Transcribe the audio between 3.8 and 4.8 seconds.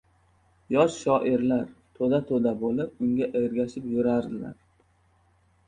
yurardilar.